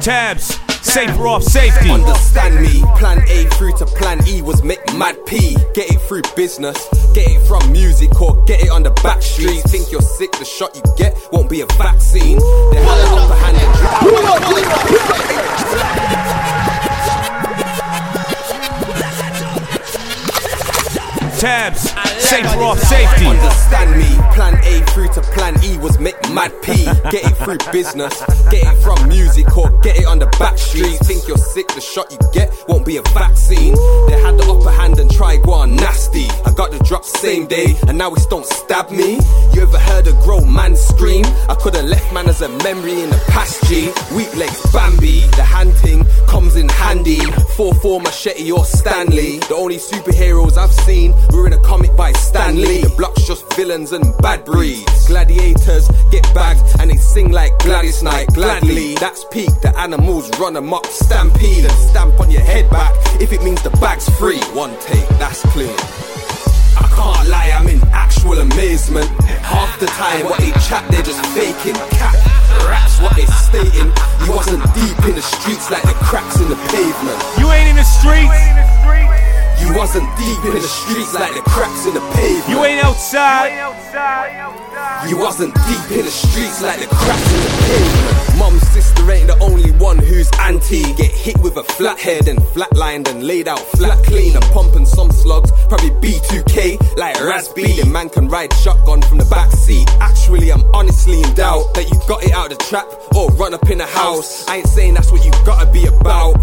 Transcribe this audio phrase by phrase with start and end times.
[0.00, 0.54] Tabz,
[0.84, 1.90] safer off safety.
[1.90, 5.56] Understand me, plan A through to plan E was make mad P.
[5.74, 6.78] Get it through business,
[7.12, 9.62] get it from music or get it on the back street.
[9.62, 12.38] Think you're sick, the shot you get won't be a vaccine.
[12.70, 13.58] They had an upper hand
[21.48, 21.88] Tabz,
[22.20, 23.24] safer off safety.
[23.24, 26.84] Understand me, plan A through to plan E was make mad P.
[27.10, 28.14] Get it through business,
[28.50, 30.98] get it from music or get it on the back street.
[31.08, 33.74] Think you're sick, the shot you get won't be a vaccine.
[34.08, 36.28] They had the upper hand and try go on nasty.
[36.44, 39.18] I got the drop same day and now it's don't stab me.
[39.54, 41.24] You ever heard a grown man scream?
[41.48, 43.88] I could've left man as a memory in the past G.
[44.14, 47.20] Weak legs Bambi, the hunting comes in handy.
[47.56, 49.38] 4-4 machete or Stanley.
[49.48, 52.82] The only superheroes I've seen were in a comic by Stan Lee.
[52.82, 55.06] The block's just villains and bad breeds.
[55.06, 58.94] Gladiators get bagged and they sing like Gladys Knight gladly.
[58.96, 62.92] That's peak, the animals run amok, stampede and stamp on your head back.
[63.20, 65.74] If it means the bag's free, one take, that's clear.
[66.78, 69.08] I can't lie, I'm in actual amazement.
[69.42, 71.74] Half the time, what they chat, they're just faking.
[71.98, 72.14] Cap
[72.66, 73.90] raps, what they stating.
[74.24, 77.18] You wasn't deep in the streets like the cracks in the pavement.
[77.38, 79.17] You ain't in the streets.
[79.60, 82.48] You wasn't deep in the streets like the cracks in the pavement.
[82.48, 83.52] You ain't outside.
[85.08, 88.38] You wasn't deep in the streets like the cracks in the pavement.
[88.38, 90.82] Mum's sister ain't the only one who's anti.
[90.94, 95.10] Get hit with a flathead and flatlined and laid out flat clean and pumping some
[95.10, 95.50] slugs.
[95.68, 97.80] Probably B2K like Raz-B.
[97.80, 99.88] The man can ride shotgun from the back seat.
[100.00, 103.54] Actually, I'm honestly in doubt that you got it out of the trap or run
[103.54, 104.46] up in a house.
[104.48, 106.36] I ain't saying that's what you gotta be about.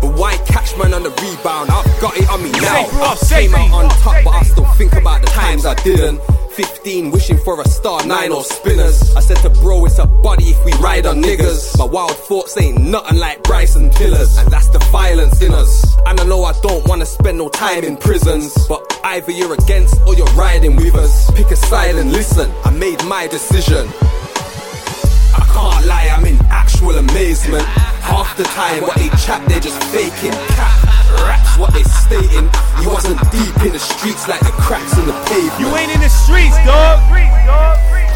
[0.00, 1.70] But why catch man on the rebound?
[1.70, 2.88] I've got it on me now.
[3.02, 6.20] I came out on top, but I still think about the times I didn't.
[6.52, 9.14] 15, wishing for a star, 9 or spinners.
[9.16, 11.78] I said to bro, it's a body if we ride on niggas.
[11.78, 15.96] My wild thoughts ain't nothing like Bryson Tillers, and that's the violence in us.
[16.06, 20.00] And I know I don't wanna spend no time in prisons, but either you're against
[20.06, 21.30] or you're riding with us.
[21.30, 23.88] Pick a side and listen, I made my decision.
[25.32, 27.66] I can't lie, I'm in actual amazement.
[28.10, 30.34] Half the time, what they chat, they're just faking.
[30.58, 30.90] Cap
[31.22, 32.50] raps, what they stating.
[32.82, 35.60] You wasn't deep in the streets like the cracks in the pavement.
[35.62, 36.98] You ain't in the streets, dog.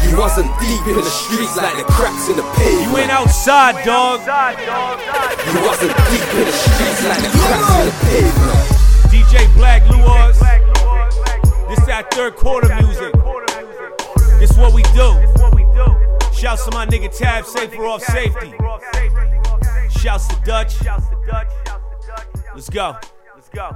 [0.03, 2.91] You wasn't deep in the streets like the cracks in the pavement.
[2.91, 4.19] You ain't outside, dog.
[4.21, 8.75] You wasn't deep in the streets like the cracks in the pavement.
[9.09, 10.39] DJ Black Luars.
[11.69, 13.13] This is our third quarter music.
[14.39, 15.15] This is what we do.
[16.33, 18.53] Shouts to my nigga Tab, safer off safety.
[20.05, 20.75] Shouts to Dutch.
[22.53, 22.95] Let's go.
[23.33, 23.75] Let's go.